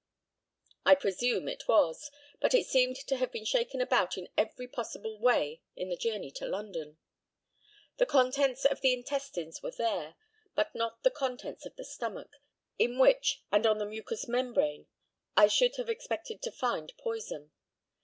I 0.83 0.95
presume 0.95 1.47
it 1.47 1.67
was; 1.67 2.09
but 2.39 2.55
it 2.55 2.65
seemed 2.65 2.95
to 3.05 3.17
have 3.17 3.31
been 3.31 3.45
shaken 3.45 3.81
about 3.81 4.17
in 4.17 4.29
every 4.35 4.67
possible 4.67 5.19
way 5.19 5.61
in 5.75 5.89
the 5.89 5.95
journey 5.95 6.31
to 6.37 6.47
London. 6.47 6.97
The 7.97 8.07
contents 8.07 8.65
of 8.65 8.81
the 8.81 8.93
intestines 8.93 9.61
were 9.61 9.69
there, 9.77 10.15
but 10.55 10.73
not 10.73 11.03
the 11.03 11.11
contents 11.11 11.67
of 11.67 11.75
the 11.75 11.85
stomach, 11.85 12.31
in 12.79 12.97
which 12.97 13.43
and 13.51 13.67
on 13.67 13.77
the 13.77 13.85
mucous 13.85 14.27
membrane 14.27 14.87
I 15.37 15.45
should 15.45 15.75
have 15.75 15.87
expected 15.87 16.41
to 16.41 16.51
find 16.51 16.91
poison. 16.97 17.51